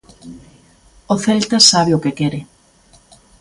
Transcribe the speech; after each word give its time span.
O 1.13 1.15
Celta 1.25 1.57
sabe 1.71 1.91
o 1.93 2.01
que 2.03 2.15
quere. 2.19 2.39